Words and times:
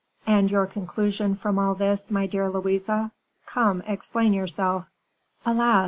"And 0.25 0.49
your 0.49 0.65
conclusion 0.65 1.35
from 1.35 1.59
all 1.59 1.75
this, 1.75 2.09
my 2.09 2.25
dear 2.25 2.49
Louise, 2.49 2.89
come, 3.45 3.83
explain 3.85 4.33
yourself." 4.33 4.85
"Alas! 5.45 5.79